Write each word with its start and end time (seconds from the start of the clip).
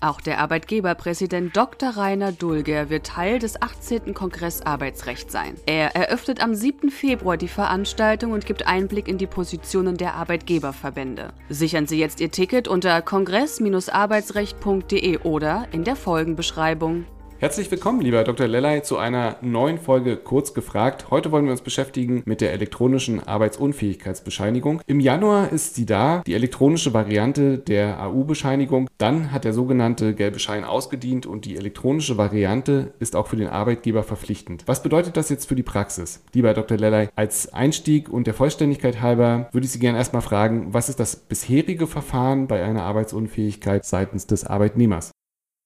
Auch 0.00 0.20
der 0.20 0.38
Arbeitgeberpräsident 0.38 1.56
Dr. 1.56 1.96
Rainer 1.96 2.32
Dulger 2.32 2.90
wird 2.90 3.06
Teil 3.06 3.38
des 3.38 3.62
18. 3.62 4.12
Kongress 4.14 4.62
Arbeitsrecht 4.62 5.30
sein. 5.30 5.54
Er 5.66 5.94
eröffnet 5.96 6.42
am 6.42 6.54
7. 6.54 6.90
Februar 6.90 7.36
die 7.36 7.48
Veranstaltung 7.48 8.32
und 8.32 8.44
gibt 8.44 8.66
Einblick 8.66 9.06
in 9.08 9.18
die 9.18 9.26
Positionen 9.26 9.96
der 9.96 10.14
Arbeitgeberverbände. 10.14 11.32
Sichern 11.48 11.86
Sie 11.86 11.98
jetzt 11.98 12.20
Ihr 12.20 12.30
Ticket 12.30 12.68
unter 12.68 13.00
kongress-arbeitsrecht.de 13.00 15.18
oder 15.18 15.66
in 15.72 15.84
der 15.84 15.96
Folgenbeschreibung. 15.96 17.06
Herzlich 17.40 17.68
willkommen, 17.70 18.00
lieber 18.00 18.22
Dr. 18.22 18.46
Lellay, 18.46 18.82
zu 18.82 18.96
einer 18.96 19.36
neuen 19.42 19.78
Folge 19.78 20.16
Kurz 20.16 20.54
gefragt. 20.54 21.10
Heute 21.10 21.32
wollen 21.32 21.44
wir 21.44 21.50
uns 21.50 21.62
beschäftigen 21.62 22.22
mit 22.26 22.40
der 22.40 22.52
elektronischen 22.52 23.20
Arbeitsunfähigkeitsbescheinigung. 23.20 24.80
Im 24.86 25.00
Januar 25.00 25.52
ist 25.52 25.74
sie 25.74 25.84
da, 25.84 26.22
die 26.26 26.34
elektronische 26.34 26.94
Variante 26.94 27.58
der 27.58 28.00
AU-Bescheinigung. 28.00 28.88
Dann 28.98 29.32
hat 29.32 29.44
der 29.44 29.52
sogenannte 29.52 30.14
gelbe 30.14 30.38
Schein 30.38 30.64
ausgedient 30.64 31.26
und 31.26 31.44
die 31.44 31.56
elektronische 31.56 32.16
Variante 32.16 32.94
ist 33.00 33.16
auch 33.16 33.26
für 33.26 33.36
den 33.36 33.48
Arbeitgeber 33.48 34.04
verpflichtend. 34.04 34.62
Was 34.66 34.82
bedeutet 34.82 35.16
das 35.16 35.28
jetzt 35.28 35.46
für 35.48 35.56
die 35.56 35.64
Praxis? 35.64 36.22
Lieber 36.34 36.54
Dr. 36.54 36.78
Lellay, 36.78 37.08
als 37.16 37.52
Einstieg 37.52 38.08
und 38.08 38.28
der 38.28 38.34
Vollständigkeit 38.34 39.02
halber 39.02 39.48
würde 39.52 39.66
ich 39.66 39.72
Sie 39.72 39.80
gerne 39.80 39.98
erstmal 39.98 40.22
fragen, 40.22 40.72
was 40.72 40.88
ist 40.88 41.00
das 41.00 41.16
bisherige 41.16 41.88
Verfahren 41.88 42.46
bei 42.46 42.62
einer 42.62 42.84
Arbeitsunfähigkeit 42.84 43.84
seitens 43.84 44.28
des 44.28 44.46
Arbeitnehmers? 44.46 45.10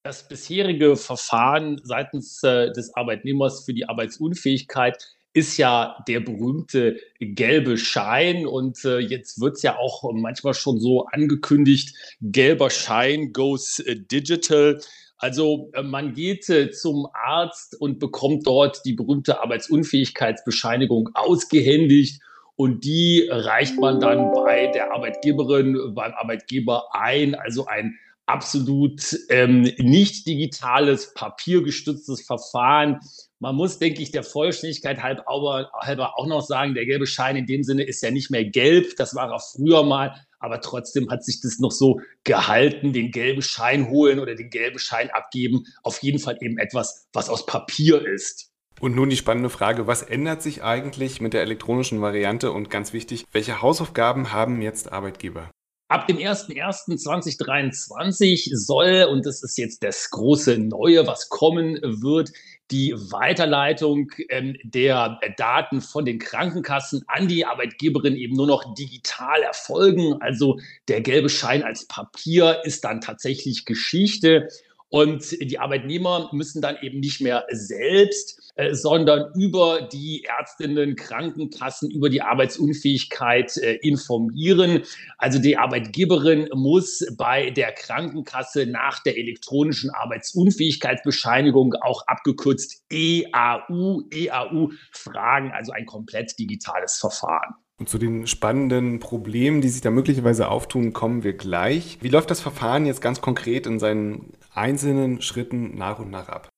Das 0.08 0.26
bisherige 0.26 0.96
Verfahren 0.96 1.82
seitens 1.84 2.42
äh, 2.42 2.72
des 2.72 2.94
Arbeitnehmers 2.94 3.66
für 3.66 3.74
die 3.74 3.86
Arbeitsunfähigkeit 3.86 4.96
ist 5.34 5.58
ja 5.58 6.02
der 6.08 6.20
berühmte 6.20 6.98
gelbe 7.20 7.76
Schein. 7.76 8.46
Und 8.46 8.82
äh, 8.86 9.00
jetzt 9.00 9.38
wird 9.38 9.56
es 9.56 9.62
ja 9.62 9.76
auch 9.76 10.10
manchmal 10.14 10.54
schon 10.54 10.80
so 10.80 11.04
angekündigt, 11.12 11.94
gelber 12.22 12.70
Schein 12.70 13.34
goes 13.34 13.80
äh, 13.80 13.96
digital. 13.96 14.80
Also 15.18 15.70
äh, 15.74 15.82
man 15.82 16.14
geht 16.14 16.48
äh, 16.48 16.70
zum 16.70 17.06
Arzt 17.12 17.78
und 17.78 17.98
bekommt 17.98 18.46
dort 18.46 18.80
die 18.86 18.94
berühmte 18.94 19.42
Arbeitsunfähigkeitsbescheinigung 19.42 21.10
ausgehändigt. 21.12 22.22
Und 22.56 22.82
die 22.82 23.28
reicht 23.30 23.78
man 23.78 24.00
dann 24.00 24.32
bei 24.32 24.68
der 24.68 24.90
Arbeitgeberin, 24.90 25.92
beim 25.94 26.14
Arbeitgeber 26.14 26.86
ein. 26.92 27.34
Also 27.34 27.66
ein 27.66 27.98
absolut 28.28 29.16
ähm, 29.30 29.62
nicht 29.78 30.26
digitales, 30.26 31.14
papiergestütztes 31.14 32.24
Verfahren. 32.24 33.00
Man 33.38 33.56
muss, 33.56 33.78
denke 33.78 34.02
ich, 34.02 34.10
der 34.10 34.22
Vollständigkeit 34.22 35.02
halb 35.02 35.24
halber 35.26 36.18
auch 36.18 36.26
noch 36.26 36.42
sagen, 36.42 36.74
der 36.74 36.86
gelbe 36.86 37.06
Schein 37.06 37.36
in 37.36 37.46
dem 37.46 37.62
Sinne 37.62 37.84
ist 37.84 38.02
ja 38.02 38.10
nicht 38.10 38.30
mehr 38.30 38.44
gelb, 38.44 38.96
das 38.96 39.14
war 39.14 39.30
er 39.30 39.40
früher 39.40 39.82
mal, 39.82 40.14
aber 40.40 40.60
trotzdem 40.60 41.10
hat 41.10 41.24
sich 41.24 41.40
das 41.40 41.58
noch 41.58 41.72
so 41.72 42.00
gehalten, 42.24 42.92
den 42.92 43.10
gelben 43.10 43.42
Schein 43.42 43.88
holen 43.88 44.18
oder 44.18 44.34
den 44.34 44.50
gelben 44.50 44.78
Schein 44.78 45.10
abgeben, 45.10 45.64
auf 45.82 46.02
jeden 46.02 46.18
Fall 46.18 46.36
eben 46.40 46.58
etwas, 46.58 47.08
was 47.12 47.30
aus 47.30 47.46
Papier 47.46 48.06
ist. 48.06 48.50
Und 48.80 48.94
nun 48.94 49.10
die 49.10 49.16
spannende 49.16 49.50
Frage, 49.50 49.86
was 49.86 50.02
ändert 50.02 50.42
sich 50.42 50.62
eigentlich 50.62 51.20
mit 51.20 51.32
der 51.32 51.42
elektronischen 51.42 52.00
Variante 52.00 52.52
und 52.52 52.70
ganz 52.70 52.92
wichtig, 52.92 53.24
welche 53.32 53.60
Hausaufgaben 53.60 54.32
haben 54.32 54.62
jetzt 54.62 54.92
Arbeitgeber? 54.92 55.50
Ab 55.88 56.06
dem 56.06 56.18
01.01.2023 56.18 58.54
soll, 58.54 59.06
und 59.10 59.24
das 59.24 59.42
ist 59.42 59.56
jetzt 59.56 59.82
das 59.82 60.10
große 60.10 60.58
Neue, 60.58 61.06
was 61.06 61.30
kommen 61.30 61.78
wird, 61.82 62.30
die 62.70 62.92
Weiterleitung 62.94 64.10
ähm, 64.28 64.54
der 64.62 65.18
Daten 65.38 65.80
von 65.80 66.04
den 66.04 66.18
Krankenkassen 66.18 67.04
an 67.06 67.26
die 67.26 67.46
Arbeitgeberin 67.46 68.16
eben 68.16 68.36
nur 68.36 68.46
noch 68.46 68.74
digital 68.74 69.40
erfolgen. 69.40 70.20
Also 70.20 70.60
der 70.88 71.00
gelbe 71.00 71.30
Schein 71.30 71.62
als 71.62 71.86
Papier 71.86 72.60
ist 72.64 72.84
dann 72.84 73.00
tatsächlich 73.00 73.64
Geschichte. 73.64 74.48
Und 74.90 75.32
die 75.40 75.58
Arbeitnehmer 75.58 76.30
müssen 76.32 76.62
dann 76.62 76.76
eben 76.80 77.00
nicht 77.00 77.20
mehr 77.20 77.44
selbst, 77.50 78.52
äh, 78.54 78.74
sondern 78.74 79.32
über 79.34 79.82
die 79.82 80.24
Ärztinnen, 80.24 80.96
Krankenkassen, 80.96 81.90
über 81.90 82.08
die 82.08 82.22
Arbeitsunfähigkeit 82.22 83.56
äh, 83.58 83.74
informieren. 83.82 84.82
Also 85.18 85.38
die 85.38 85.58
Arbeitgeberin 85.58 86.48
muss 86.54 87.04
bei 87.18 87.50
der 87.50 87.72
Krankenkasse 87.72 88.66
nach 88.66 89.02
der 89.02 89.18
elektronischen 89.18 89.90
Arbeitsunfähigkeitsbescheinigung, 89.90 91.74
auch 91.82 92.06
abgekürzt 92.06 92.82
EAU, 92.90 94.02
EAU, 94.10 94.70
fragen, 94.92 95.52
also 95.52 95.72
ein 95.72 95.84
komplett 95.86 96.38
digitales 96.38 96.98
Verfahren. 96.98 97.54
Und 97.78 97.88
zu 97.88 97.98
den 97.98 98.26
spannenden 98.26 98.98
Problemen, 98.98 99.60
die 99.60 99.68
sich 99.68 99.82
da 99.82 99.90
möglicherweise 99.90 100.48
auftun, 100.48 100.92
kommen 100.92 101.22
wir 101.22 101.34
gleich. 101.34 101.98
Wie 102.00 102.08
läuft 102.08 102.28
das 102.28 102.40
Verfahren 102.40 102.86
jetzt 102.86 103.00
ganz 103.00 103.20
konkret 103.20 103.68
in 103.68 103.78
seinen 103.78 104.32
einzelnen 104.52 105.22
Schritten 105.22 105.76
nach 105.76 105.98
und 105.98 106.10
nach 106.10 106.28
ab? 106.28 106.48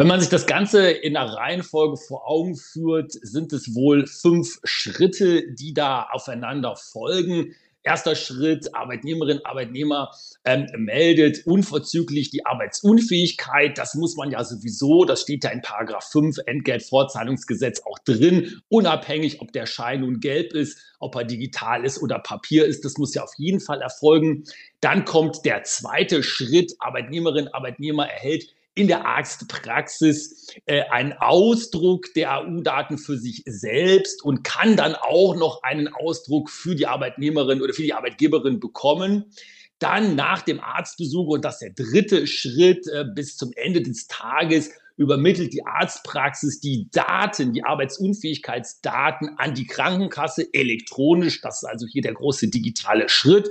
Wenn 0.00 0.06
man 0.06 0.20
sich 0.20 0.30
das 0.30 0.46
Ganze 0.46 0.90
in 0.90 1.12
der 1.12 1.24
Reihenfolge 1.24 1.98
vor 1.98 2.26
Augen 2.26 2.56
führt, 2.56 3.12
sind 3.12 3.52
es 3.52 3.74
wohl 3.74 4.06
fünf 4.06 4.58
Schritte, 4.64 5.52
die 5.52 5.74
da 5.74 6.08
aufeinander 6.10 6.74
folgen. 6.74 7.54
Erster 7.82 8.14
Schritt, 8.14 8.74
Arbeitnehmerin, 8.74 9.40
Arbeitnehmer 9.44 10.10
ähm, 10.44 10.66
meldet 10.76 11.46
unverzüglich 11.46 12.30
die 12.30 12.44
Arbeitsunfähigkeit. 12.44 13.78
Das 13.78 13.94
muss 13.94 14.16
man 14.16 14.30
ja 14.30 14.44
sowieso, 14.44 15.04
das 15.04 15.22
steht 15.22 15.44
ja 15.44 15.50
in 15.50 15.62
Paragraph 15.62 16.04
5 16.10 16.36
Entgeltvorzahlungsgesetz 16.44 17.80
auch 17.86 17.98
drin, 18.00 18.60
unabhängig, 18.68 19.40
ob 19.40 19.52
der 19.52 19.64
Schein 19.64 20.00
nun 20.00 20.20
gelb 20.20 20.52
ist, 20.52 20.78
ob 20.98 21.14
er 21.16 21.24
digital 21.24 21.84
ist 21.84 22.02
oder 22.02 22.18
Papier 22.18 22.66
ist. 22.66 22.84
Das 22.84 22.98
muss 22.98 23.14
ja 23.14 23.22
auf 23.22 23.32
jeden 23.38 23.60
Fall 23.60 23.80
erfolgen. 23.80 24.44
Dann 24.80 25.06
kommt 25.06 25.46
der 25.46 25.62
zweite 25.62 26.22
Schritt, 26.22 26.74
Arbeitnehmerin, 26.80 27.48
Arbeitnehmer 27.48 28.06
erhält 28.06 28.44
in 28.74 28.88
der 28.88 29.04
Arztpraxis 29.04 30.46
äh, 30.66 30.82
einen 30.90 31.12
Ausdruck 31.14 32.12
der 32.14 32.32
AU-Daten 32.32 32.98
für 32.98 33.18
sich 33.18 33.42
selbst 33.46 34.22
und 34.22 34.44
kann 34.44 34.76
dann 34.76 34.94
auch 34.94 35.34
noch 35.36 35.62
einen 35.62 35.88
Ausdruck 35.88 36.50
für 36.50 36.74
die 36.74 36.86
Arbeitnehmerin 36.86 37.62
oder 37.62 37.74
für 37.74 37.82
die 37.82 37.94
Arbeitgeberin 37.94 38.60
bekommen. 38.60 39.32
Dann 39.80 40.14
nach 40.14 40.42
dem 40.42 40.60
Arztbesuch, 40.60 41.26
und 41.28 41.44
das 41.44 41.60
ist 41.60 41.76
der 41.76 41.86
dritte 41.86 42.26
Schritt, 42.26 42.86
äh, 42.86 43.04
bis 43.14 43.36
zum 43.36 43.50
Ende 43.56 43.82
des 43.82 44.06
Tages 44.06 44.70
übermittelt 44.96 45.54
die 45.54 45.64
Arztpraxis 45.64 46.60
die 46.60 46.88
Daten, 46.92 47.54
die 47.54 47.64
Arbeitsunfähigkeitsdaten 47.64 49.38
an 49.38 49.54
die 49.54 49.66
Krankenkasse 49.66 50.52
elektronisch. 50.52 51.40
Das 51.40 51.62
ist 51.62 51.68
also 51.68 51.86
hier 51.86 52.02
der 52.02 52.12
große 52.12 52.48
digitale 52.48 53.08
Schritt. 53.08 53.48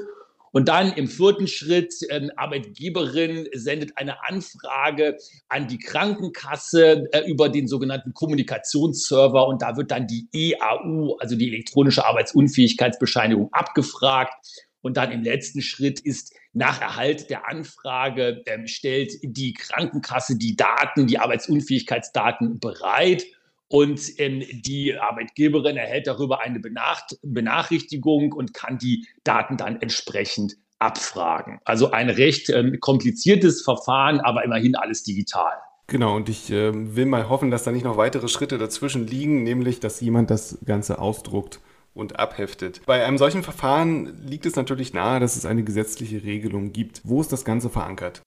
Und 0.51 0.67
dann 0.67 0.93
im 0.93 1.07
vierten 1.07 1.47
Schritt, 1.47 1.93
äh, 2.09 2.27
Arbeitgeberin 2.35 3.47
sendet 3.53 3.97
eine 3.97 4.23
Anfrage 4.23 5.17
an 5.47 5.67
die 5.67 5.77
Krankenkasse 5.77 7.07
äh, 7.11 7.29
über 7.29 7.49
den 7.49 7.67
sogenannten 7.67 8.13
Kommunikationsserver 8.13 9.47
und 9.47 9.61
da 9.61 9.77
wird 9.77 9.91
dann 9.91 10.07
die 10.07 10.27
EAU, 10.33 11.15
also 11.19 11.35
die 11.35 11.49
elektronische 11.49 12.05
Arbeitsunfähigkeitsbescheinigung, 12.05 13.49
abgefragt. 13.51 14.33
Und 14.81 14.95
dann 14.95 15.11
im 15.11 15.23
letzten 15.23 15.61
Schritt 15.61 15.99
ist 15.99 16.33
nach 16.53 16.79
Erhalt 16.81 17.29
der 17.29 17.47
Anfrage, 17.47 18.41
äh, 18.45 18.67
stellt 18.67 19.13
die 19.23 19.53
Krankenkasse 19.53 20.37
die 20.37 20.55
Daten, 20.55 21.05
die 21.05 21.19
Arbeitsunfähigkeitsdaten 21.19 22.59
bereit 22.59 23.25
und 23.69 24.19
ähm, 24.19 24.43
die 24.51 24.97
Arbeitgeberin 24.97 25.77
erhält 25.77 26.07
darüber 26.07 26.41
eine 26.41 26.59
Benacht 26.59 27.17
Benachrichtigung 27.21 28.33
und 28.33 28.53
kann 28.53 28.77
die 28.77 29.07
Daten 29.23 29.57
dann 29.57 29.81
entsprechend 29.81 30.57
abfragen. 30.79 31.59
Also 31.65 31.91
ein 31.91 32.09
recht 32.09 32.49
ähm, 32.49 32.79
kompliziertes 32.79 33.61
Verfahren, 33.61 34.19
aber 34.19 34.43
immerhin 34.43 34.75
alles 34.75 35.03
digital. 35.03 35.53
Genau, 35.87 36.15
und 36.15 36.29
ich 36.29 36.51
äh, 36.51 36.71
will 36.95 37.05
mal 37.05 37.29
hoffen, 37.29 37.51
dass 37.51 37.63
da 37.63 37.71
nicht 37.71 37.83
noch 37.83 37.97
weitere 37.97 38.27
Schritte 38.27 38.57
dazwischen 38.57 39.07
liegen, 39.07 39.43
nämlich 39.43 39.79
dass 39.79 40.01
jemand 40.01 40.29
das 40.29 40.59
Ganze 40.65 40.99
ausdruckt 40.99 41.59
und 41.93 42.19
abheftet. 42.19 42.81
Bei 42.85 43.05
einem 43.05 43.17
solchen 43.17 43.43
Verfahren 43.43 44.17
liegt 44.25 44.45
es 44.45 44.55
natürlich 44.55 44.93
nahe, 44.93 45.19
dass 45.19 45.35
es 45.35 45.45
eine 45.45 45.63
gesetzliche 45.63 46.23
Regelung 46.23 46.71
gibt. 46.71 47.01
Wo 47.03 47.21
ist 47.21 47.31
das 47.31 47.45
Ganze 47.45 47.69
verankert? 47.69 48.21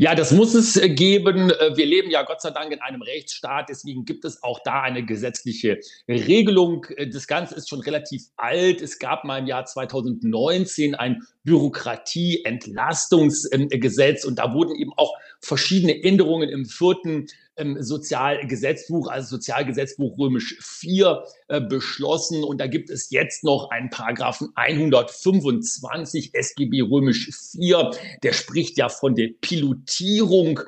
Ja, 0.00 0.14
das 0.14 0.30
muss 0.30 0.54
es 0.54 0.76
äh, 0.76 0.88
geben. 0.88 1.50
Äh, 1.50 1.76
wir 1.76 1.84
leben 1.84 2.08
ja 2.08 2.22
Gott 2.22 2.40
sei 2.40 2.52
Dank 2.52 2.70
in 2.70 2.80
einem 2.80 3.02
Rechtsstaat, 3.02 3.68
deswegen 3.68 4.04
gibt 4.04 4.24
es 4.24 4.44
auch 4.44 4.60
da 4.62 4.82
eine 4.82 5.04
gesetzliche 5.04 5.80
Regelung. 6.06 6.86
Äh, 6.96 7.08
das 7.08 7.26
Ganze 7.26 7.56
ist 7.56 7.68
schon 7.68 7.80
relativ 7.80 8.22
alt. 8.36 8.80
Es 8.80 9.00
gab 9.00 9.24
mal 9.24 9.38
im 9.38 9.48
Jahr 9.48 9.64
2019 9.64 10.94
ein 10.94 11.24
Bürokratieentlastungsgesetz 11.42 14.24
und 14.24 14.38
da 14.38 14.54
wurden 14.54 14.76
eben 14.76 14.92
auch 14.96 15.16
verschiedene 15.40 16.00
Änderungen 16.04 16.48
im 16.48 16.64
vierten 16.64 17.26
ähm, 17.58 17.82
Sozialgesetzbuch, 17.82 19.08
also 19.08 19.36
Sozialgesetzbuch 19.36 20.18
römisch 20.18 20.56
4, 20.60 21.24
äh, 21.48 21.60
beschlossen. 21.60 22.44
Und 22.44 22.58
da 22.58 22.66
gibt 22.66 22.90
es 22.90 23.10
jetzt 23.10 23.44
noch 23.44 23.70
einen 23.70 23.90
Paragraphen 23.90 24.50
125 24.54 26.34
SGB 26.34 26.82
römisch 26.82 27.30
4, 27.52 27.90
der 28.22 28.32
spricht 28.32 28.78
ja 28.78 28.88
von 28.88 29.14
der 29.14 29.28
Pilotierung 29.40 30.60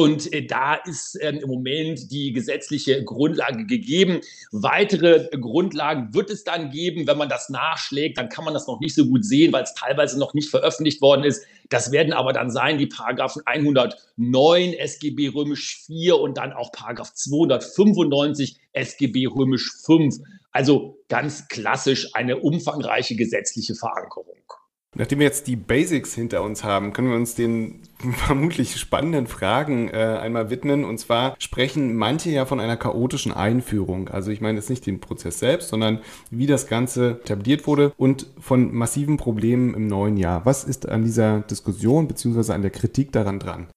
und 0.00 0.32
äh, 0.32 0.46
da 0.46 0.76
ist 0.76 1.18
ähm, 1.20 1.40
im 1.42 1.48
Moment 1.48 2.10
die 2.10 2.32
gesetzliche 2.32 3.04
Grundlage 3.04 3.66
gegeben. 3.66 4.20
Weitere 4.50 5.28
Grundlagen 5.38 6.14
wird 6.14 6.30
es 6.30 6.42
dann 6.42 6.70
geben. 6.70 7.06
Wenn 7.06 7.18
man 7.18 7.28
das 7.28 7.50
nachschlägt, 7.50 8.16
dann 8.16 8.30
kann 8.30 8.46
man 8.46 8.54
das 8.54 8.66
noch 8.66 8.80
nicht 8.80 8.94
so 8.94 9.04
gut 9.04 9.26
sehen, 9.26 9.52
weil 9.52 9.62
es 9.62 9.74
teilweise 9.74 10.18
noch 10.18 10.32
nicht 10.32 10.48
veröffentlicht 10.48 11.02
worden 11.02 11.24
ist. 11.24 11.44
Das 11.68 11.92
werden 11.92 12.14
aber 12.14 12.32
dann 12.32 12.50
sein 12.50 12.78
die 12.78 12.86
Paragraphen 12.86 13.42
109 13.44 14.72
SGB 14.72 15.28
römisch 15.28 15.82
4 15.84 16.18
und 16.18 16.38
dann 16.38 16.54
auch 16.54 16.72
Paragraph 16.72 17.12
295 17.12 18.56
SGB 18.72 19.26
römisch 19.26 19.70
5. 19.84 20.16
Also 20.50 20.98
ganz 21.08 21.46
klassisch 21.48 22.08
eine 22.14 22.38
umfangreiche 22.38 23.16
gesetzliche 23.16 23.74
Verankerung. 23.74 24.39
Nachdem 24.96 25.20
wir 25.20 25.26
jetzt 25.26 25.46
die 25.46 25.54
Basics 25.54 26.14
hinter 26.14 26.42
uns 26.42 26.64
haben, 26.64 26.92
können 26.92 27.10
wir 27.10 27.16
uns 27.16 27.36
den 27.36 27.82
vermutlich 28.16 28.76
spannenden 28.76 29.28
Fragen 29.28 29.88
äh, 29.88 30.18
einmal 30.20 30.50
widmen. 30.50 30.84
Und 30.84 30.98
zwar 30.98 31.36
sprechen 31.38 31.94
manche 31.94 32.30
ja 32.30 32.44
von 32.44 32.58
einer 32.58 32.76
chaotischen 32.76 33.32
Einführung. 33.32 34.08
Also 34.08 34.32
ich 34.32 34.40
meine 34.40 34.58
jetzt 34.58 34.70
nicht 34.70 34.86
den 34.86 35.00
Prozess 35.00 35.38
selbst, 35.38 35.68
sondern 35.68 36.00
wie 36.30 36.46
das 36.46 36.66
Ganze 36.66 37.20
etabliert 37.22 37.68
wurde 37.68 37.92
und 37.96 38.26
von 38.40 38.74
massiven 38.74 39.16
Problemen 39.16 39.74
im 39.74 39.86
neuen 39.86 40.16
Jahr. 40.16 40.44
Was 40.44 40.64
ist 40.64 40.88
an 40.88 41.04
dieser 41.04 41.40
Diskussion 41.40 42.08
bzw. 42.08 42.52
an 42.52 42.62
der 42.62 42.72
Kritik 42.72 43.12
daran 43.12 43.38
dran? 43.38 43.68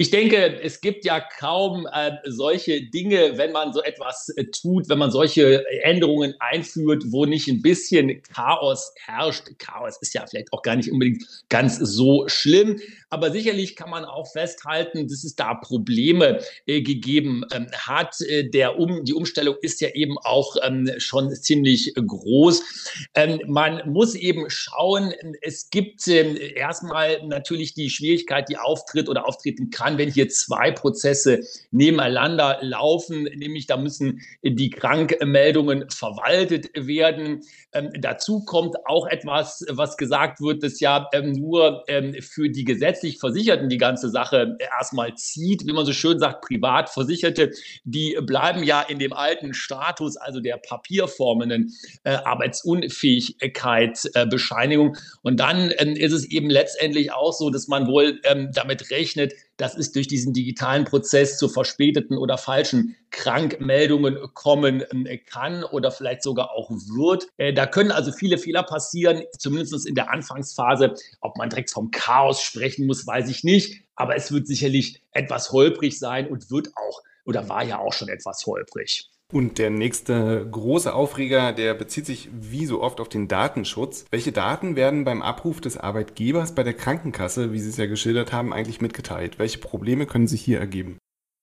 Ich 0.00 0.10
denke, 0.10 0.62
es 0.62 0.80
gibt 0.80 1.04
ja 1.04 1.20
kaum 1.20 1.86
äh, 1.92 2.12
solche 2.24 2.80
Dinge, 2.88 3.36
wenn 3.36 3.52
man 3.52 3.74
so 3.74 3.82
etwas 3.82 4.30
äh, 4.30 4.46
tut, 4.46 4.88
wenn 4.88 4.96
man 4.96 5.10
solche 5.10 5.62
Änderungen 5.82 6.34
einführt, 6.38 7.04
wo 7.08 7.26
nicht 7.26 7.48
ein 7.48 7.60
bisschen 7.60 8.22
Chaos 8.22 8.94
herrscht. 9.04 9.58
Chaos 9.58 9.98
ist 10.00 10.14
ja 10.14 10.26
vielleicht 10.26 10.54
auch 10.54 10.62
gar 10.62 10.76
nicht 10.76 10.90
unbedingt 10.90 11.26
ganz 11.50 11.76
so 11.76 12.26
schlimm, 12.28 12.80
aber 13.10 13.30
sicherlich 13.30 13.76
kann 13.76 13.90
man 13.90 14.06
auch 14.06 14.32
festhalten, 14.32 15.06
dass 15.06 15.22
es 15.22 15.34
da 15.34 15.52
Probleme 15.52 16.40
äh, 16.64 16.80
gegeben 16.80 17.44
ähm, 17.52 17.66
hat. 17.76 18.22
Äh, 18.22 18.48
der 18.48 18.78
um, 18.78 19.04
die 19.04 19.12
Umstellung 19.12 19.56
ist 19.60 19.82
ja 19.82 19.90
eben 19.90 20.16
auch 20.16 20.56
ähm, 20.62 20.90
schon 20.96 21.30
ziemlich 21.34 21.92
groß. 21.94 23.08
Ähm, 23.16 23.40
man 23.48 23.82
muss 23.92 24.14
eben 24.14 24.48
schauen, 24.48 25.12
es 25.42 25.68
gibt 25.68 26.08
ähm, 26.08 26.38
erstmal 26.54 27.26
natürlich 27.26 27.74
die 27.74 27.90
Schwierigkeit, 27.90 28.48
die 28.48 28.56
auftritt 28.56 29.10
oder 29.10 29.28
auftreten 29.28 29.68
kann 29.68 29.89
kann, 29.90 29.98
wenn 29.98 30.10
hier 30.10 30.28
zwei 30.28 30.70
Prozesse 30.70 31.40
nebeneinander 31.70 32.58
laufen, 32.60 33.24
nämlich 33.24 33.66
da 33.66 33.76
müssen 33.76 34.20
die 34.42 34.70
Krankmeldungen 34.70 35.90
verwaltet 35.90 36.70
werden. 36.74 37.42
Ähm, 37.72 37.90
dazu 38.00 38.44
kommt 38.44 38.76
auch 38.86 39.06
etwas, 39.06 39.64
was 39.68 39.96
gesagt 39.96 40.40
wird, 40.40 40.62
dass 40.62 40.78
ja 40.80 41.08
ähm, 41.12 41.32
nur 41.32 41.84
ähm, 41.88 42.14
für 42.20 42.48
die 42.48 42.64
gesetzlich 42.64 43.18
Versicherten 43.18 43.68
die 43.68 43.78
ganze 43.78 44.10
Sache 44.10 44.56
erstmal 44.58 45.14
zieht, 45.14 45.66
wie 45.66 45.72
man 45.72 45.86
so 45.86 45.92
schön 45.92 46.18
sagt, 46.18 46.46
Privatversicherte, 46.46 47.52
die 47.84 48.18
bleiben 48.22 48.64
ja 48.64 48.82
in 48.82 48.98
dem 48.98 49.12
alten 49.12 49.54
Status, 49.54 50.16
also 50.16 50.40
der 50.40 50.56
papierformenden 50.56 51.72
äh, 52.04 52.10
Arbeitsunfähigkeitsbescheinigung. 52.10 54.94
Äh, 54.94 54.98
Und 55.22 55.40
dann 55.40 55.72
ähm, 55.78 55.94
ist 55.94 56.12
es 56.12 56.24
eben 56.24 56.50
letztendlich 56.50 57.12
auch 57.12 57.32
so, 57.32 57.50
dass 57.50 57.68
man 57.68 57.86
wohl 57.86 58.20
ähm, 58.24 58.50
damit 58.52 58.90
rechnet, 58.90 59.32
dass 59.60 59.76
es 59.76 59.92
durch 59.92 60.08
diesen 60.08 60.32
digitalen 60.32 60.84
Prozess 60.84 61.36
zu 61.36 61.48
verspäteten 61.48 62.16
oder 62.16 62.38
falschen 62.38 62.96
Krankmeldungen 63.10 64.18
kommen 64.34 64.80
äh, 65.06 65.18
kann 65.18 65.64
oder 65.64 65.90
vielleicht 65.90 66.22
sogar 66.22 66.52
auch 66.52 66.70
wird. 66.70 67.26
Äh, 67.36 67.52
da 67.52 67.66
können 67.66 67.90
also 67.90 68.12
viele 68.12 68.38
Fehler 68.38 68.62
passieren, 68.62 69.22
zumindest 69.38 69.86
in 69.86 69.94
der 69.94 70.10
Anfangsphase. 70.10 70.94
Ob 71.20 71.36
man 71.36 71.50
direkt 71.50 71.70
vom 71.70 71.90
Chaos 71.90 72.40
sprechen 72.42 72.86
muss, 72.86 73.06
weiß 73.06 73.28
ich 73.28 73.44
nicht. 73.44 73.84
Aber 73.96 74.16
es 74.16 74.32
wird 74.32 74.46
sicherlich 74.46 75.02
etwas 75.12 75.52
holprig 75.52 75.98
sein 75.98 76.28
und 76.28 76.50
wird 76.50 76.68
auch 76.76 77.02
oder 77.26 77.48
war 77.48 77.62
ja 77.62 77.78
auch 77.78 77.92
schon 77.92 78.08
etwas 78.08 78.46
holprig. 78.46 79.10
Und 79.32 79.58
der 79.58 79.70
nächste 79.70 80.46
große 80.50 80.92
Aufreger, 80.92 81.52
der 81.52 81.74
bezieht 81.74 82.06
sich 82.06 82.28
wie 82.32 82.66
so 82.66 82.82
oft 82.82 83.00
auf 83.00 83.08
den 83.08 83.28
Datenschutz. 83.28 84.04
Welche 84.10 84.32
Daten 84.32 84.74
werden 84.74 85.04
beim 85.04 85.22
Abruf 85.22 85.60
des 85.60 85.76
Arbeitgebers 85.76 86.54
bei 86.54 86.64
der 86.64 86.74
Krankenkasse, 86.74 87.52
wie 87.52 87.60
Sie 87.60 87.70
es 87.70 87.76
ja 87.76 87.86
geschildert 87.86 88.32
haben, 88.32 88.52
eigentlich 88.52 88.80
mitgeteilt? 88.80 89.38
Welche 89.38 89.58
Probleme 89.58 90.06
können 90.06 90.26
sich 90.26 90.42
hier 90.42 90.58
ergeben? 90.58 90.98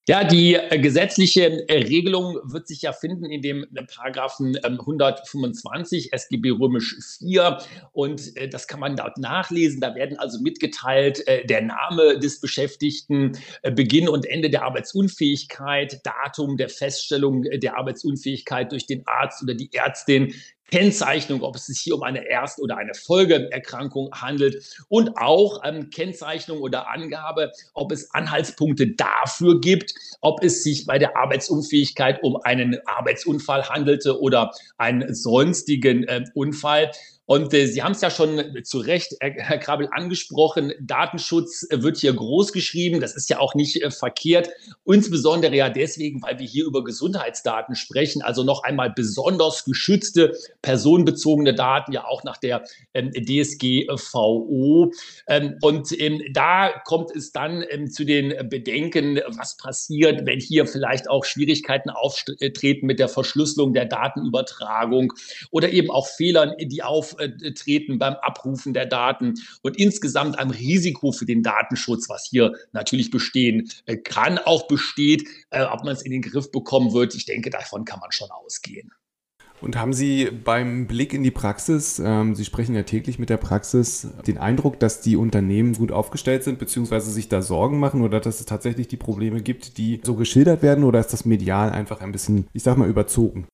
Ja, 0.08 0.24
die 0.24 0.54
äh, 0.54 0.78
gesetzliche 0.78 1.68
äh, 1.68 1.82
Regelung 1.82 2.38
wird 2.42 2.66
sich 2.66 2.80
ja 2.80 2.94
finden 2.94 3.26
in 3.26 3.42
dem 3.42 3.64
äh, 3.74 3.82
Paragraphen 3.84 4.56
125 4.56 6.14
SGB 6.14 6.52
römisch 6.52 6.96
4 7.18 7.58
und 7.92 8.32
das 8.50 8.66
kann 8.66 8.80
man 8.80 8.96
dort 8.96 9.18
nachlesen. 9.18 9.82
Da 9.82 9.94
werden 9.94 10.18
also 10.18 10.40
mitgeteilt 10.40 11.22
der 11.26 11.60
Name 11.60 12.18
des 12.18 12.40
Beschäftigten, 12.40 13.32
Beginn 13.74 14.08
und 14.08 14.24
Ende 14.24 14.48
der 14.48 14.62
Arbeitsunfähigkeit, 14.62 16.00
Datum 16.04 16.56
der 16.56 16.70
Feststellung 16.70 17.42
der 17.42 17.76
Arbeitsunfähigkeit 17.76 18.72
durch 18.72 18.86
den 18.86 19.06
Arzt 19.06 19.42
oder 19.42 19.54
die 19.54 19.70
Ärztin, 19.74 20.32
Kennzeichnung, 20.70 21.42
ob 21.42 21.56
es 21.56 21.66
sich 21.66 21.80
hier 21.80 21.94
um 21.94 22.02
eine 22.02 22.28
Erst- 22.28 22.60
oder 22.60 22.76
eine 22.76 22.94
Folgeerkrankung 22.94 24.10
handelt 24.12 24.84
und 24.88 25.16
auch 25.16 25.62
ähm, 25.64 25.90
Kennzeichnung 25.90 26.60
oder 26.60 26.90
Angabe, 26.90 27.52
ob 27.74 27.92
es 27.92 28.12
Anhaltspunkte 28.12 28.94
dafür 28.94 29.60
gibt, 29.60 29.94
ob 30.20 30.42
es 30.42 30.62
sich 30.62 30.86
bei 30.86 30.98
der 30.98 31.16
Arbeitsunfähigkeit 31.16 32.22
um 32.22 32.36
einen 32.42 32.78
Arbeitsunfall 32.86 33.68
handelte 33.68 34.20
oder 34.20 34.52
einen 34.76 35.14
sonstigen 35.14 36.04
äh, 36.04 36.24
Unfall. 36.34 36.90
Und 37.28 37.52
äh, 37.52 37.66
Sie 37.66 37.82
haben 37.82 37.92
es 37.92 38.00
ja 38.00 38.10
schon 38.10 38.64
zu 38.64 38.78
Recht, 38.78 39.14
Herr 39.20 39.58
Krabel, 39.58 39.90
angesprochen. 39.92 40.72
Datenschutz 40.80 41.66
äh, 41.68 41.82
wird 41.82 41.98
hier 41.98 42.14
groß 42.14 42.54
geschrieben. 42.54 43.00
Das 43.00 43.14
ist 43.14 43.28
ja 43.28 43.38
auch 43.38 43.54
nicht 43.54 43.82
äh, 43.82 43.90
verkehrt. 43.90 44.48
Insbesondere 44.86 45.54
ja 45.54 45.68
deswegen, 45.68 46.22
weil 46.22 46.38
wir 46.38 46.46
hier 46.46 46.64
über 46.64 46.82
Gesundheitsdaten 46.82 47.74
sprechen. 47.74 48.22
Also 48.22 48.44
noch 48.44 48.62
einmal 48.64 48.90
besonders 48.96 49.66
geschützte 49.66 50.38
personenbezogene 50.62 51.52
Daten, 51.52 51.92
ja 51.92 52.06
auch 52.06 52.24
nach 52.24 52.38
der 52.38 52.64
ähm, 52.94 53.12
DSGVO. 53.12 54.90
Ähm, 55.26 55.58
und 55.60 56.00
ähm, 56.00 56.22
da 56.32 56.80
kommt 56.86 57.14
es 57.14 57.30
dann 57.32 57.62
ähm, 57.68 57.90
zu 57.90 58.06
den 58.06 58.48
Bedenken, 58.48 59.20
was 59.36 59.58
passiert, 59.58 60.24
wenn 60.24 60.40
hier 60.40 60.66
vielleicht 60.66 61.10
auch 61.10 61.26
Schwierigkeiten 61.26 61.90
auftreten 61.90 62.86
mit 62.86 62.98
der 62.98 63.10
Verschlüsselung 63.10 63.74
der 63.74 63.84
Datenübertragung 63.84 65.12
oder 65.50 65.68
eben 65.68 65.90
auch 65.90 66.06
Fehlern, 66.06 66.54
die 66.58 66.82
auf 66.82 67.17
auftreten 67.68 67.98
beim 67.98 68.14
Abrufen 68.14 68.74
der 68.74 68.86
Daten 68.86 69.34
und 69.62 69.76
insgesamt 69.76 70.38
einem 70.38 70.50
Risiko 70.50 71.12
für 71.12 71.26
den 71.26 71.42
Datenschutz, 71.42 72.08
was 72.08 72.26
hier 72.28 72.52
natürlich 72.72 73.10
bestehen 73.10 73.70
äh, 73.86 73.96
kann, 73.96 74.38
auch 74.38 74.66
besteht. 74.68 75.28
Äh, 75.50 75.64
ob 75.64 75.84
man 75.84 75.94
es 75.94 76.02
in 76.02 76.12
den 76.12 76.22
Griff 76.22 76.50
bekommen 76.50 76.92
wird, 76.92 77.14
ich 77.14 77.26
denke, 77.26 77.50
davon 77.50 77.84
kann 77.84 78.00
man 78.00 78.12
schon 78.12 78.30
ausgehen. 78.30 78.92
Und 79.60 79.76
haben 79.76 79.92
Sie 79.92 80.30
beim 80.30 80.86
Blick 80.86 81.12
in 81.12 81.24
die 81.24 81.32
Praxis, 81.32 81.98
ähm, 81.98 82.36
Sie 82.36 82.44
sprechen 82.44 82.76
ja 82.76 82.84
täglich 82.84 83.18
mit 83.18 83.28
der 83.28 83.38
Praxis, 83.38 84.06
den 84.24 84.38
Eindruck, 84.38 84.78
dass 84.78 85.00
die 85.00 85.16
Unternehmen 85.16 85.72
gut 85.72 85.90
aufgestellt 85.90 86.44
sind, 86.44 86.60
beziehungsweise 86.60 87.10
sich 87.10 87.28
da 87.28 87.42
Sorgen 87.42 87.80
machen 87.80 88.02
oder 88.02 88.20
dass 88.20 88.38
es 88.38 88.46
tatsächlich 88.46 88.86
die 88.86 88.96
Probleme 88.96 89.42
gibt, 89.42 89.76
die 89.76 90.00
so 90.04 90.14
geschildert 90.14 90.62
werden 90.62 90.84
oder 90.84 91.00
ist 91.00 91.12
das 91.12 91.24
medial 91.24 91.70
einfach 91.70 92.00
ein 92.00 92.12
bisschen, 92.12 92.46
ich 92.52 92.62
sag 92.62 92.76
mal, 92.76 92.88
überzogen? 92.88 93.48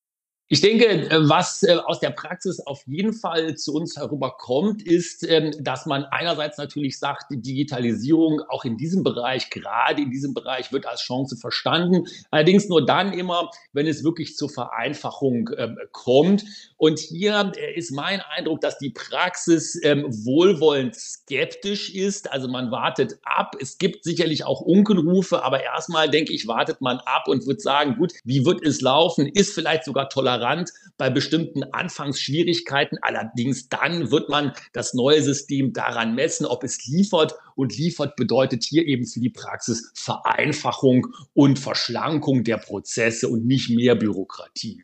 Ich 0.47 0.61
denke, 0.61 0.85
äh, 0.85 1.27
was 1.27 1.63
äh, 1.63 1.73
aus 1.73 1.99
der 1.99 2.11
Praxis 2.11 2.59
auf 2.59 2.83
jeden 2.85 3.13
Fall 3.13 3.55
zu 3.55 3.73
uns 3.73 3.97
herüberkommt, 3.97 4.83
ist, 4.83 5.27
ähm, 5.27 5.51
dass 5.59 5.87
man 5.87 6.03
einerseits 6.05 6.59
natürlich 6.59 6.99
sagt, 6.99 7.31
die 7.31 7.41
Digitalisierung 7.41 8.41
auch 8.49 8.63
in 8.63 8.77
diesem 8.77 9.01
Bereich, 9.01 9.49
gerade 9.49 10.03
in 10.03 10.11
diesem 10.11 10.35
Bereich, 10.35 10.71
wird 10.71 10.85
als 10.85 11.01
Chance 11.01 11.35
verstanden. 11.35 12.05
Allerdings 12.29 12.69
nur 12.69 12.85
dann 12.85 13.11
immer, 13.11 13.49
wenn 13.73 13.87
es 13.87 14.03
wirklich 14.03 14.35
zur 14.35 14.51
Vereinfachung 14.51 15.49
ähm, 15.57 15.79
kommt. 15.91 16.45
Und 16.77 16.99
hier 16.99 17.51
äh, 17.57 17.75
ist 17.75 17.89
mein 17.89 18.21
Eindruck, 18.21 18.61
dass 18.61 18.77
die 18.77 18.91
Praxis 18.91 19.79
ähm, 19.81 20.05
wohlwollend 20.25 20.93
skeptisch 20.93 21.89
ist. 21.95 22.31
Also 22.31 22.47
man 22.49 22.69
wartet 22.69 23.17
ab. 23.23 23.55
Es 23.59 23.79
gibt 23.79 24.03
sicherlich 24.03 24.45
auch 24.45 24.61
Unkenrufe, 24.61 25.43
aber 25.43 25.63
erstmal 25.63 26.07
denke 26.07 26.33
ich, 26.33 26.47
wartet 26.47 26.81
man 26.81 26.99
ab 26.99 27.27
und 27.27 27.47
wird 27.47 27.61
sagen, 27.61 27.95
gut, 27.97 28.13
wie 28.25 28.45
wird 28.45 28.63
es 28.63 28.81
laufen? 28.81 29.25
Ist 29.25 29.55
vielleicht 29.55 29.85
sogar 29.85 30.07
tolerant 30.07 30.34
tolerant 30.35 30.71
bei 30.97 31.09
bestimmten 31.09 31.63
Anfangsschwierigkeiten. 31.63 32.97
Allerdings 33.01 33.69
dann 33.69 34.11
wird 34.11 34.29
man 34.29 34.53
das 34.73 34.93
neue 34.93 35.21
System 35.21 35.73
daran 35.73 36.15
messen, 36.15 36.45
ob 36.45 36.63
es 36.63 36.85
liefert. 36.85 37.35
Und 37.55 37.77
liefert 37.77 38.15
bedeutet 38.15 38.63
hier 38.63 38.85
eben 38.85 39.05
für 39.05 39.19
die 39.19 39.29
Praxis 39.29 39.91
Vereinfachung 39.95 41.07
und 41.33 41.59
Verschlankung 41.59 42.43
der 42.43 42.57
Prozesse 42.57 43.29
und 43.29 43.45
nicht 43.45 43.69
mehr 43.69 43.95
Bürokratie. 43.95 44.83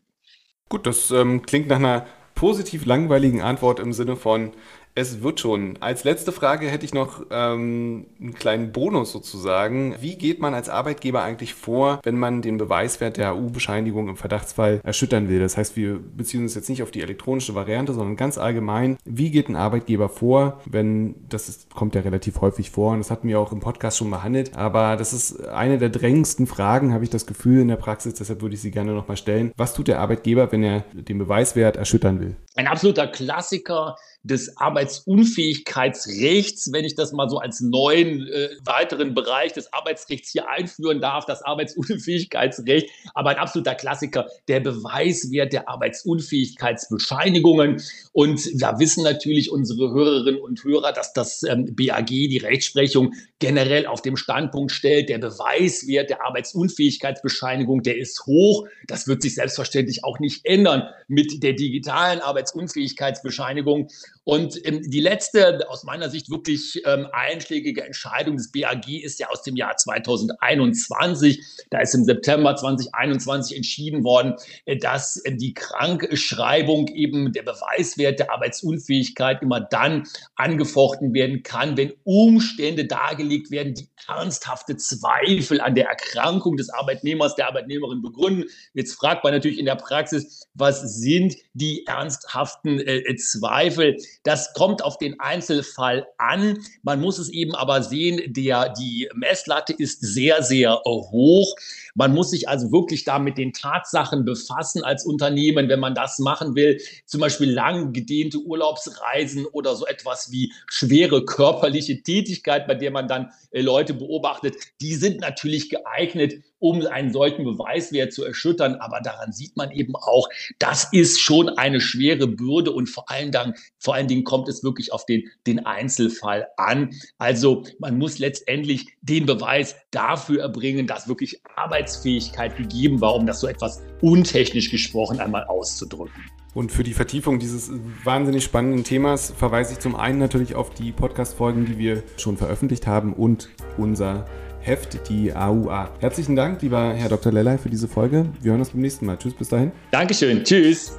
Gut, 0.69 0.87
das 0.87 1.11
ähm, 1.11 1.41
klingt 1.41 1.67
nach 1.67 1.77
einer 1.77 2.05
positiv 2.33 2.85
langweiligen 2.85 3.41
Antwort 3.41 3.79
im 3.79 3.91
Sinne 3.91 4.15
von, 4.15 4.53
Es 4.93 5.21
wird 5.21 5.39
schon. 5.39 5.77
Als 5.79 6.03
letzte 6.03 6.33
Frage 6.33 6.67
hätte 6.67 6.85
ich 6.85 6.93
noch 6.93 7.25
ähm, 7.31 8.07
einen 8.19 8.33
kleinen 8.33 8.73
Bonus 8.73 9.13
sozusagen. 9.13 9.95
Wie 10.01 10.17
geht 10.17 10.39
man 10.41 10.53
als 10.53 10.67
Arbeitgeber 10.67 11.23
eigentlich 11.23 11.53
vor, 11.53 12.01
wenn 12.03 12.17
man 12.17 12.41
den 12.41 12.57
Beweiswert 12.57 13.15
der 13.15 13.31
AU-Bescheinigung 13.31 14.09
im 14.09 14.17
Verdachtsfall 14.17 14.81
erschüttern 14.83 15.29
will? 15.29 15.39
Das 15.39 15.55
heißt, 15.55 15.77
wir 15.77 15.97
beziehen 15.97 16.41
uns 16.41 16.55
jetzt 16.55 16.69
nicht 16.69 16.83
auf 16.83 16.91
die 16.91 17.01
elektronische 17.01 17.55
Variante, 17.55 17.93
sondern 17.93 18.17
ganz 18.17 18.37
allgemein. 18.37 18.97
Wie 19.05 19.31
geht 19.31 19.47
ein 19.47 19.55
Arbeitgeber 19.55 20.09
vor, 20.09 20.59
wenn 20.65 21.15
das 21.29 21.47
ist, 21.47 21.73
kommt 21.73 21.95
ja 21.95 22.01
relativ 22.01 22.41
häufig 22.41 22.69
vor 22.69 22.91
und 22.91 22.99
das 22.99 23.11
hatten 23.11 23.29
wir 23.29 23.39
auch 23.39 23.53
im 23.53 23.61
Podcast 23.61 23.97
schon 23.97 24.11
behandelt. 24.11 24.57
Aber 24.57 24.97
das 24.97 25.13
ist 25.13 25.47
eine 25.47 25.77
der 25.77 25.89
drängendsten 25.89 26.47
Fragen, 26.47 26.93
habe 26.93 27.05
ich 27.05 27.09
das 27.09 27.25
Gefühl 27.25 27.61
in 27.61 27.69
der 27.69 27.77
Praxis. 27.77 28.15
Deshalb 28.15 28.41
würde 28.41 28.55
ich 28.55 28.61
sie 28.61 28.71
gerne 28.71 28.91
nochmal 28.91 29.17
stellen. 29.17 29.53
Was 29.55 29.73
tut 29.73 29.87
der 29.87 29.99
Arbeitgeber, 29.99 30.51
wenn 30.51 30.63
er 30.63 30.83
den 30.91 31.17
Beweiswert 31.17 31.77
erschüttern 31.77 32.19
will? 32.19 32.35
Ein 32.55 32.67
absoluter 32.67 33.07
Klassiker 33.07 33.95
des 34.23 34.57
Arbeitsunfähigkeitsrechts, 34.57 36.71
wenn 36.71 36.85
ich 36.85 36.95
das 36.95 37.11
mal 37.11 37.29
so 37.29 37.39
als 37.39 37.59
neuen 37.61 38.27
äh, 38.27 38.49
weiteren 38.63 39.15
Bereich 39.15 39.53
des 39.53 39.73
Arbeitsrechts 39.73 40.29
hier 40.31 40.47
einführen 40.47 41.01
darf, 41.01 41.25
das 41.25 41.41
Arbeitsunfähigkeitsrecht, 41.41 42.91
aber 43.15 43.31
ein 43.31 43.37
absoluter 43.37 43.73
Klassiker, 43.73 44.27
der 44.47 44.59
Beweiswert 44.59 45.53
der 45.53 45.67
Arbeitsunfähigkeitsbescheinigungen. 45.69 47.81
Und 48.11 48.61
da 48.61 48.77
wissen 48.79 49.03
natürlich 49.03 49.51
unsere 49.51 49.91
Hörerinnen 49.91 50.39
und 50.39 50.63
Hörer, 50.63 50.93
dass 50.93 51.13
das 51.13 51.41
ähm, 51.43 51.75
BAG 51.75 52.05
die 52.07 52.37
Rechtsprechung 52.37 53.15
generell 53.39 53.87
auf 53.87 54.03
dem 54.03 54.17
Standpunkt 54.17 54.71
stellt, 54.71 55.09
der 55.09 55.17
Beweiswert 55.17 56.11
der 56.11 56.23
Arbeitsunfähigkeitsbescheinigung, 56.23 57.81
der 57.81 57.97
ist 57.97 58.27
hoch. 58.27 58.67
Das 58.87 59.07
wird 59.07 59.23
sich 59.23 59.33
selbstverständlich 59.35 60.03
auch 60.03 60.19
nicht 60.19 60.45
ändern 60.45 60.83
mit 61.07 61.41
der 61.41 61.53
digitalen 61.53 62.19
Arbeitsunfähigkeitsbescheinigung. 62.19 63.87
Und 64.23 64.59
ähm, 64.65 64.81
die 64.83 64.99
letzte, 64.99 65.67
aus 65.69 65.83
meiner 65.83 66.09
Sicht 66.09 66.29
wirklich 66.29 66.81
ähm, 66.85 67.07
einschlägige 67.11 67.83
Entscheidung 67.83 68.37
des 68.37 68.51
BAG 68.51 68.87
ist 68.87 69.19
ja 69.19 69.29
aus 69.29 69.41
dem 69.41 69.55
Jahr 69.55 69.75
2021. 69.75 71.41
Da 71.71 71.79
ist 71.79 71.95
im 71.95 72.03
September 72.03 72.55
2021 72.55 73.57
entschieden 73.57 74.03
worden, 74.03 74.35
äh, 74.65 74.77
dass 74.77 75.17
äh, 75.25 75.35
die 75.35 75.55
Krankschreibung 75.55 76.87
eben 76.89 77.33
der 77.33 77.41
Beweiswert 77.41 78.19
der 78.19 78.31
Arbeitsunfähigkeit 78.31 79.41
immer 79.41 79.59
dann 79.59 80.03
angefochten 80.35 81.15
werden 81.15 81.41
kann, 81.41 81.75
wenn 81.75 81.93
Umstände 82.03 82.85
dargelegt 82.85 83.49
werden, 83.49 83.73
die 83.73 83.87
ernsthafte 84.07 84.77
Zweifel 84.77 85.61
an 85.61 85.73
der 85.73 85.87
Erkrankung 85.87 86.57
des 86.57 86.69
Arbeitnehmers, 86.69 87.35
der 87.35 87.47
Arbeitnehmerin 87.47 88.03
begründen. 88.03 88.45
Jetzt 88.73 88.93
fragt 88.93 89.23
man 89.23 89.33
natürlich 89.33 89.57
in 89.57 89.65
der 89.65 89.75
Praxis, 89.75 90.47
was 90.53 90.81
sind 90.81 91.35
die 91.53 91.87
ernsthaften 91.87 92.79
äh, 92.79 93.15
Zweifel? 93.15 93.97
Das 94.23 94.53
kommt 94.53 94.83
auf 94.83 94.97
den 94.97 95.19
Einzelfall 95.19 96.05
an. 96.17 96.59
Man 96.83 97.01
muss 97.01 97.17
es 97.17 97.29
eben 97.29 97.55
aber 97.55 97.81
sehen, 97.81 98.21
der, 98.33 98.69
die 98.69 99.09
Messlatte 99.15 99.73
ist 99.73 100.01
sehr, 100.01 100.43
sehr 100.43 100.79
hoch. 100.85 101.55
Man 101.95 102.13
muss 102.13 102.29
sich 102.29 102.47
also 102.47 102.71
wirklich 102.71 103.03
da 103.03 103.17
mit 103.19 103.37
den 103.37 103.51
Tatsachen 103.51 104.23
befassen 104.23 104.83
als 104.83 105.05
Unternehmen, 105.05 105.69
wenn 105.69 105.79
man 105.79 105.95
das 105.95 106.19
machen 106.19 106.55
will. 106.55 106.79
Zum 107.05 107.19
Beispiel 107.19 107.51
lang 107.51 107.93
gedehnte 107.93 108.37
Urlaubsreisen 108.37 109.45
oder 109.47 109.75
so 109.75 109.85
etwas 109.87 110.31
wie 110.31 110.53
schwere 110.67 111.25
körperliche 111.25 112.03
Tätigkeit, 112.03 112.67
bei 112.67 112.75
der 112.75 112.91
man 112.91 113.07
dann 113.07 113.31
äh, 113.51 113.61
Leute 113.61 113.93
beobachtet. 113.93 114.55
Die 114.81 114.95
sind 114.95 115.21
natürlich 115.21 115.69
geeignet, 115.69 116.43
um 116.61 116.85
einen 116.85 117.11
solchen 117.11 117.43
Beweiswert 117.43 118.13
zu 118.13 118.23
erschüttern. 118.23 118.75
Aber 118.75 119.01
daran 119.01 119.33
sieht 119.33 119.57
man 119.57 119.71
eben 119.71 119.95
auch, 119.95 120.29
das 120.59 120.87
ist 120.93 121.19
schon 121.19 121.49
eine 121.49 121.81
schwere 121.81 122.27
Bürde 122.27 122.71
und 122.71 122.87
vor 122.87 123.09
allen, 123.09 123.31
Dingen, 123.31 123.55
vor 123.79 123.95
allen 123.95 124.07
Dingen 124.07 124.23
kommt 124.23 124.47
es 124.47 124.63
wirklich 124.63 124.93
auf 124.93 125.05
den, 125.05 125.23
den 125.47 125.65
Einzelfall 125.65 126.47
an. 126.57 126.91
Also 127.17 127.63
man 127.79 127.97
muss 127.97 128.19
letztendlich 128.19 128.87
den 129.01 129.25
Beweis 129.25 129.75
dafür 129.89 130.41
erbringen, 130.41 130.87
dass 130.87 131.07
wirklich 131.07 131.41
Arbeitsfähigkeit 131.55 132.55
gegeben 132.55 133.01
war, 133.01 133.15
um 133.15 133.25
das 133.25 133.39
so 133.41 133.47
etwas 133.47 133.81
untechnisch 134.01 134.69
gesprochen 134.69 135.19
einmal 135.19 135.45
auszudrücken. 135.45 136.23
Und 136.53 136.71
für 136.71 136.83
die 136.83 136.93
Vertiefung 136.93 137.39
dieses 137.39 137.71
wahnsinnig 138.03 138.43
spannenden 138.43 138.83
Themas 138.83 139.31
verweise 139.31 139.73
ich 139.73 139.79
zum 139.79 139.95
einen 139.95 140.19
natürlich 140.19 140.53
auf 140.55 140.71
die 140.71 140.91
Podcast-Folgen, 140.91 141.65
die 141.65 141.77
wir 141.77 142.03
schon 142.17 142.35
veröffentlicht 142.35 142.87
haben 142.87 143.13
und 143.13 143.49
unser 143.77 144.25
Heft, 144.59 145.07
die 145.09 145.33
AUA. 145.33 145.89
Herzlichen 145.99 146.35
Dank, 146.35 146.61
lieber 146.61 146.93
Herr 146.93 147.07
Dr. 147.09 147.31
Lellay, 147.31 147.57
für 147.57 147.69
diese 147.69 147.87
Folge. 147.87 148.25
Wir 148.41 148.51
hören 148.51 148.59
uns 148.59 148.71
beim 148.71 148.81
nächsten 148.81 149.05
Mal. 149.05 149.17
Tschüss, 149.17 149.33
bis 149.33 149.47
dahin. 149.49 149.71
Dankeschön. 149.91 150.43
Tschüss. 150.43 150.97